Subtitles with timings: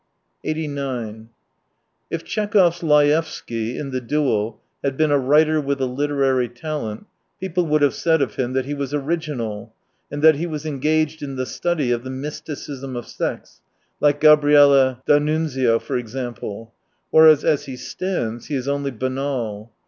[0.43, 1.29] 89
[2.09, 7.05] If Tchekhov's Layevsky, in The Duel, had been a writer with a literary talent,
[7.39, 9.75] people would have said of him that he was original,
[10.11, 13.61] and that he was engaged in the study of the "mysticism of sex,"
[13.99, 16.73] like Gabriele D'Annunzio for example;
[17.11, 19.71] whereas, as he stands, he is only banal.